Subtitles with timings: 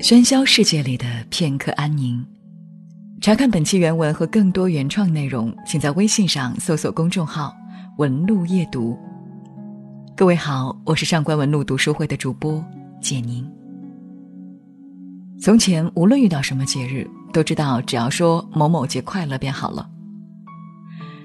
[0.00, 2.24] 喧嚣世界里的片刻安宁。
[3.20, 7.52] 查看本期原文和更多原创内容，请在微信上搜索公众号
[7.98, 8.96] “文路夜读”。
[10.16, 12.64] 各位好，我是上官文路读书会的主播
[13.00, 13.44] 简宁。
[15.40, 19.88] 从前，无论遇到什么节日，都知道只要说“某某节快乐”便好了。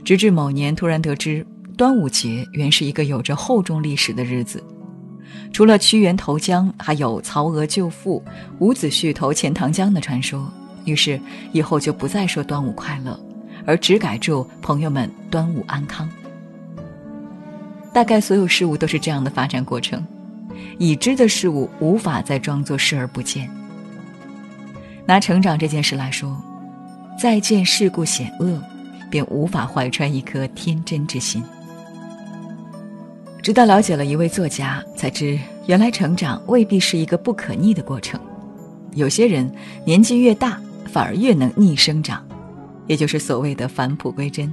[0.04, 1.46] 直至某年，突然得知
[1.76, 4.64] 端午节原是一个有着厚重历史的日子。
[5.52, 8.24] 除了屈原投江，还有曹娥救父、
[8.60, 10.52] 伍子胥投钱塘江的传说。
[10.86, 11.20] 于是
[11.54, 13.18] 以后就不再说端午快乐，
[13.66, 16.10] 而只改祝朋友们端午安康。
[17.94, 20.06] 大概所有事物都是这样的发展过程，
[20.78, 23.50] 已知的事物无法再装作视而不见。
[25.06, 26.38] 拿成长这件事来说，
[27.18, 28.62] 再见世故险恶，
[29.10, 31.42] 便无法怀揣一颗天真之心。
[33.44, 38.18] 直到了解了一位作家，才知原来成长未必是一个不可逆的过程。
[38.94, 39.52] 有些人
[39.86, 42.26] 年纪越大，反而越能逆生长，
[42.88, 44.52] 也就是所谓的返璞归真。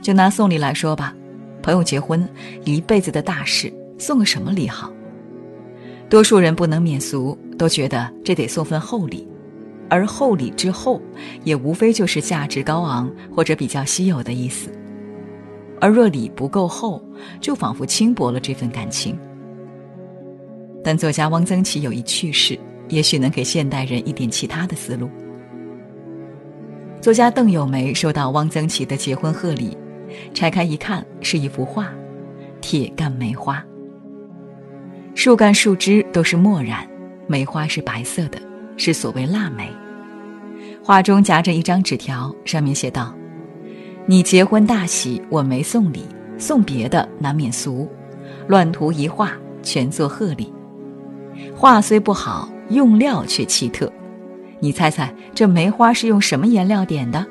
[0.00, 1.12] 就拿送礼来说吧，
[1.60, 2.26] 朋友结婚，
[2.64, 4.92] 一辈子的大事，送个什么礼好？
[6.08, 9.26] 多数人不能免俗，都觉得这得送份厚礼，
[9.90, 11.02] 而厚礼之后，
[11.42, 14.70] 也无非就是价值高昂或者比较稀有的意思。
[15.80, 17.02] 而若礼不够厚，
[17.40, 19.18] 就仿佛轻薄了这份感情。
[20.82, 25.10] 但作家汪曾祺有一趣事，也许能给现代人一点其他的思路。
[27.00, 29.76] 作家邓友梅收到汪曾祺的结婚贺礼，
[30.32, 31.84] 拆开一看，是一幅画，
[32.60, 33.58] 《铁干梅花》。
[35.16, 36.88] 树干、树枝都是墨染，
[37.26, 38.38] 梅花是白色的，
[38.76, 39.68] 是所谓腊梅。
[40.82, 43.14] 画中夹着一张纸条，上面写道。
[44.08, 46.04] 你结婚大喜，我没送礼，
[46.38, 47.88] 送别的难免俗，
[48.46, 49.32] 乱涂一画，
[49.64, 50.54] 全做贺礼。
[51.56, 53.92] 画虽不好，用料却奇特。
[54.60, 57.26] 你猜猜这梅花是用什么颜料点的？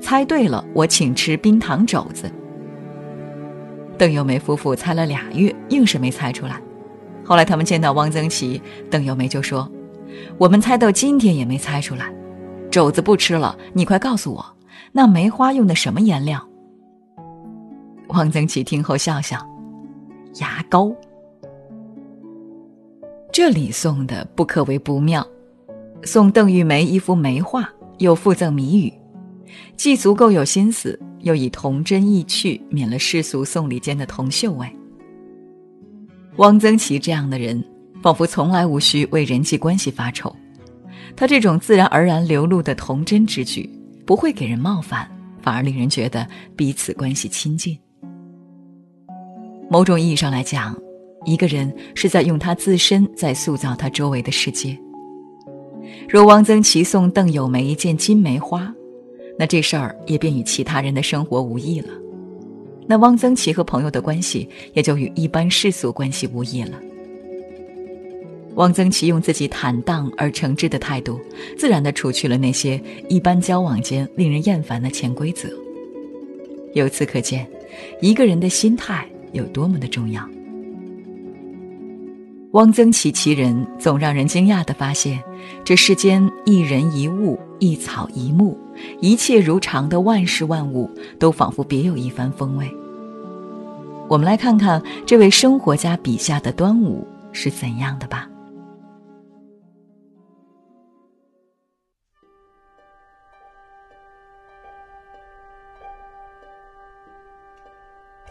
[0.00, 2.30] 猜对了，我请吃冰糖肘子。
[3.98, 6.62] 邓友梅夫妇猜了俩月，硬是没猜出来。
[7.24, 9.68] 后来他们见到汪曾祺，邓友梅就说
[10.38, 12.14] ：“我们猜到今天也没猜出来，
[12.70, 14.46] 肘子不吃了，你快告诉我。”
[14.92, 16.42] 那梅花用的什么颜料？
[18.08, 19.38] 汪曾祺听后笑笑
[20.40, 20.92] ：“牙膏。”
[23.30, 25.24] 这里送的不可谓不妙，
[26.02, 27.68] 送邓玉梅一幅梅画，
[27.98, 28.92] 又附赠谜语，
[29.76, 34.66] 既足够有心思，又以童真意趣，免了世俗送礼间的铜锈味。
[36.36, 37.62] 汪曾祺这样的人，
[38.02, 40.34] 仿佛从来无需为人际关系发愁，
[41.14, 43.68] 他这种自然而然流露的童真之举。
[44.08, 45.06] 不会给人冒犯，
[45.42, 46.26] 反而令人觉得
[46.56, 47.78] 彼此关系亲近。
[49.68, 50.74] 某种意义上来讲，
[51.26, 54.74] 一个人是在用他自身在塑造他周围的世界。
[56.08, 58.74] 若汪曾祺送邓友梅一件金梅花，
[59.38, 61.90] 那这事儿也便与其他人的生活无异了。
[62.86, 66.80] 那汪曾祺和朋友的关系也就与一般世俗关系无异了。
[68.58, 71.20] 汪曾祺用自己坦荡而诚挚的态度，
[71.56, 75.48] 自然地除去了那些一般交往间令人厌烦的潜规则。
[76.74, 77.46] 由此可见，
[78.00, 80.28] 一个人的心态有多么的重要。
[82.50, 85.22] 汪曾祺其人，总让人惊讶地发现，
[85.64, 88.58] 这世间一人一物、一草一木，
[89.00, 92.68] 一切如常的万事万物，都仿佛别有一番风味。
[94.08, 98.28] 我们来看看这位生活家笔下的端午是怎样的吧。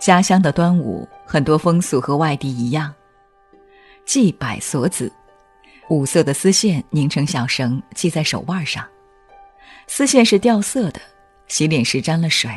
[0.08, 2.94] 家乡的端午，很多风俗和外地一样，
[4.06, 5.12] 系百所子，
[5.90, 8.88] 五色的丝线拧成小绳，系在手腕上。
[9.86, 11.02] 丝线是掉色的，
[11.50, 12.50] 洗脸时沾了水，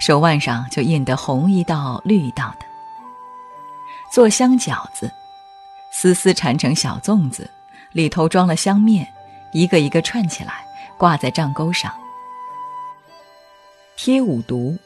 [0.00, 2.66] 手腕上就印得红一道绿一道的。
[4.12, 5.10] 做香饺子，
[5.94, 7.50] 丝丝缠成小粽子，
[7.92, 9.10] 里头装了香面，
[9.54, 10.62] 一个一个串起来，
[10.98, 11.90] 挂在帐钩上。
[13.96, 14.76] 贴五毒。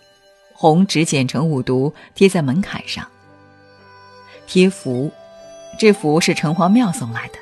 [0.56, 3.06] 红纸剪成五毒，贴在门槛上。
[4.46, 5.12] 贴符，
[5.78, 7.34] 这符是城隍庙送来的。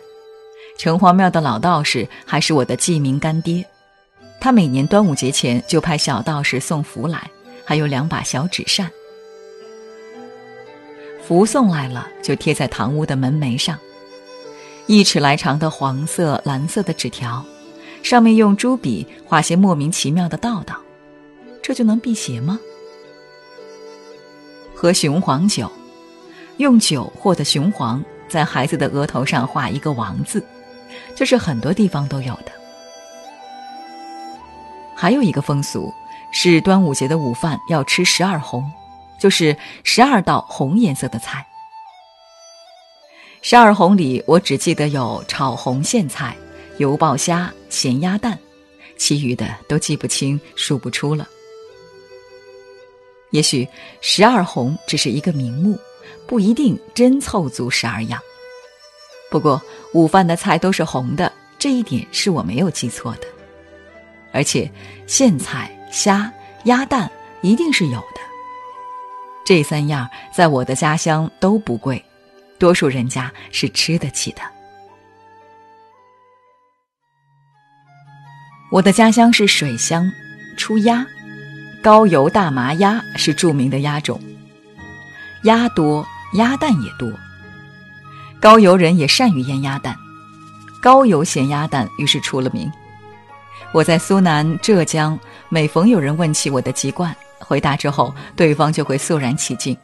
[0.76, 3.64] 城隍庙的老道士还是我的记名干爹，
[4.40, 7.30] 他每年端午节前就派小道士送符来，
[7.64, 8.90] 还有两把小纸扇。
[11.22, 13.78] 符送来了，就贴在堂屋的门楣上，
[14.86, 17.44] 一尺来长的黄色、蓝色的纸条，
[18.02, 20.76] 上面用朱笔画些莫名其妙的道道，
[21.62, 22.58] 这就能辟邪吗？
[24.84, 25.72] 喝雄黄酒，
[26.58, 30.46] 用酒或的雄黄在孩子的额头上画一个王字，
[31.16, 32.52] 这是很多地方都有的。
[34.94, 35.90] 还有一个风俗
[36.32, 38.62] 是端午节的午饭要吃十二红，
[39.18, 41.46] 就是十二道红颜色的菜。
[43.40, 46.36] 十二红里，我只记得有炒红苋菜、
[46.76, 48.38] 油爆虾、咸鸭蛋，
[48.98, 51.26] 其余的都记不清、数不出了。
[53.34, 53.68] 也许
[54.00, 55.76] 十二红只是一个名目，
[56.24, 58.22] 不一定真凑足十二样。
[59.28, 59.60] 不过
[59.92, 63.26] 午饭的菜都是红的，这一点是我没有记错的。
[64.32, 64.70] 而且
[65.08, 66.32] 苋菜、虾、
[66.66, 67.10] 鸭蛋
[67.42, 68.20] 一定是有的。
[69.44, 72.00] 这三样在我的家乡都不贵。
[72.56, 74.42] 多数人家是吃得起的。
[78.70, 80.08] 我的家乡是水乡，
[80.56, 81.04] 出鸭，
[81.84, 84.18] 高邮大麻鸭是著名的鸭种，
[85.42, 86.02] 鸭多，
[86.32, 87.12] 鸭蛋也多。
[88.40, 89.94] 高邮人也善于腌鸭蛋，
[90.80, 92.72] 高邮咸鸭蛋于是出了名。
[93.70, 95.18] 我在苏南、浙江，
[95.50, 99.76] 每逢有人问起我的籍贯，回答之后，对方就会肃然起敬。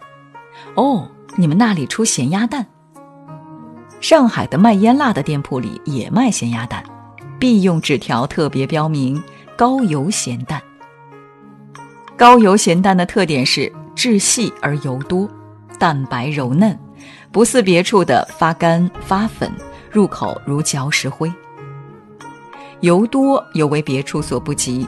[0.76, 1.06] 哦。
[1.36, 2.66] 你们那里出咸鸭蛋？
[4.00, 6.82] 上海的卖腌腊的店铺里也卖咸鸭蛋，
[7.38, 9.22] 必用纸条特别标明
[9.54, 10.60] “高油咸蛋”。
[12.20, 15.26] 高油咸蛋的特点是质细而油多，
[15.78, 16.78] 蛋白柔嫩，
[17.32, 19.50] 不似别处的发干发粉，
[19.90, 21.32] 入口如嚼石灰。
[22.80, 24.86] 油多尤为别处所不及。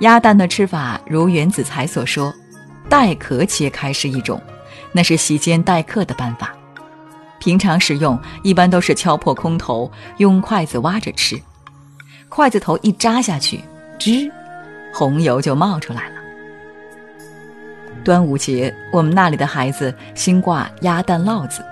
[0.00, 2.30] 鸭蛋的吃法如袁子才所说，
[2.86, 4.38] 带壳切开是一种。
[4.92, 6.54] 那是席间待客的办法，
[7.38, 11.40] 平常使用一般都是敲破空头，用筷子挖着吃，
[12.28, 13.64] 筷子头一扎下去，
[13.98, 14.30] 吱，
[14.94, 16.14] 红油就冒出来了。
[18.04, 21.64] 端午节，我们那里的孩子新挂鸭蛋烙子，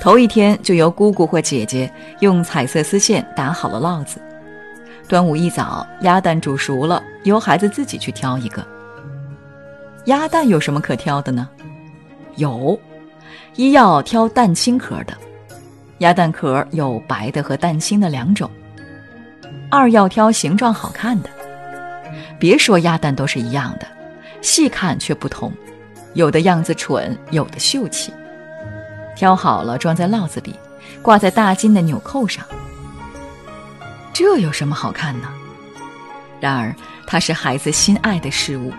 [0.00, 4.18] 头一天就由姑姑或姐姐用彩色丝线打好了烙子，
[5.06, 8.64] 端午一早，鸭蛋煮熟了，由孩子自己去挑一个。
[10.06, 11.46] 鸭蛋有什么可挑的呢？
[12.36, 12.78] 有，
[13.56, 15.12] 一要挑蛋清壳的，
[15.98, 18.48] 鸭蛋壳有白的和蛋清的两种；
[19.70, 21.28] 二要挑形状好看的，
[22.42, 23.86] 别说鸭蛋都是一样的，
[24.40, 25.52] 细看却不同，
[26.14, 28.12] 有的样子蠢，有的秀气。
[29.14, 30.58] 挑好了装在烙子里，
[31.02, 32.44] 挂在大金的纽扣上。
[34.12, 35.28] 这有什么好看呢？
[36.40, 36.74] 然而
[37.06, 38.72] 它是孩子心爱的事物。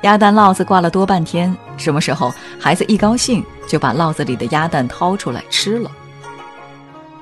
[0.00, 5.88] 鸭蛋烙子挂了多半天，什么时候孩子一高兴，就把烙子里的鸭蛋掏出来吃了。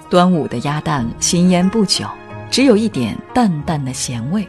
[0.09, 2.07] 端午的鸭蛋新腌不久，
[2.51, 4.49] 只有一点淡淡的咸味，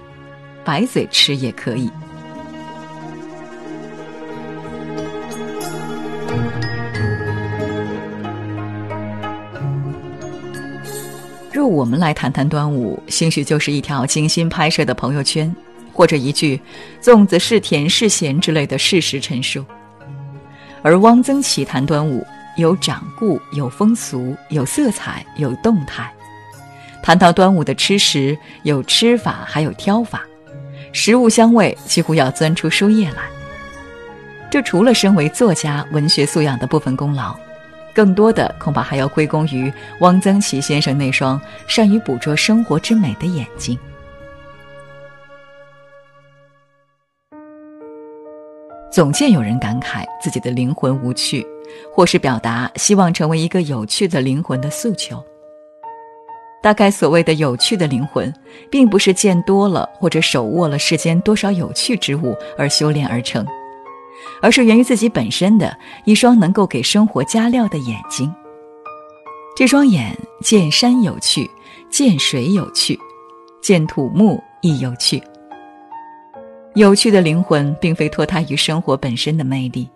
[0.63, 1.90] 白嘴吃也可以。
[11.52, 15.54] 若我们来谈谈端午，兴许就是一条精心拍摄的朋友圈。
[15.94, 16.60] 或者一句
[17.04, 19.63] “粽子是甜是咸”之类的事实陈述，
[20.81, 22.25] 而汪曾祺谈端午
[22.56, 26.10] 有掌故、有风俗、有色彩、有动态。
[27.04, 30.24] 谈到端午的吃食，有吃法，还有挑法，
[30.93, 33.23] 食物香味几乎要钻出书页来。
[34.49, 37.36] 这除了身为作家文学素养的部分功劳，
[37.93, 43.77] 更多的恐怕还要归功于汪曾祺先生那双善于捕捉生活之美的眼睛。
[48.91, 51.48] 总见有人感慨自己的灵魂无趣，
[51.93, 55.24] 或是表达希望成为一个有趣的灵魂的诉求。
[56.62, 58.32] 大概所谓的有趣的灵魂，
[58.70, 63.46] 并不是见多了或者手握了世间多少有趣之物而修炼而成，
[64.41, 65.75] 而是源于自己本身的
[66.06, 68.32] 一双能够给生活加料的眼睛。
[69.56, 71.50] 这双眼见山有趣，
[71.89, 72.98] 见水有趣，
[73.62, 75.22] 见土木亦有趣。
[76.75, 79.89] 有趣的灵魂，并非脱胎于生活本身的魅力，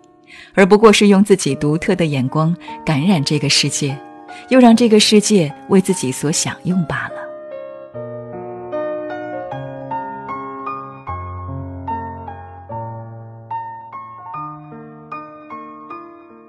[0.52, 2.54] 而不过是用自己独特的眼光
[2.84, 3.98] 感染这个世界，
[4.48, 7.14] 又让这个世界为自己所享用罢了。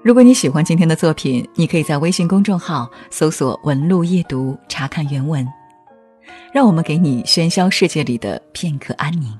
[0.02, 5.46] 如果你喜欢今天的作品，你可以在微信公众号搜索“文路夜读”查看原文。
[6.50, 9.38] 让我们给你喧嚣世界里的片刻安宁。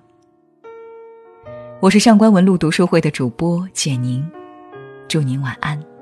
[1.81, 4.27] 我是上官文露读书会的主播简宁，
[5.09, 5.98] 祝您晚安。